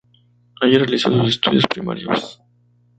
[0.61, 2.41] Allí realizó sus estudios primarios.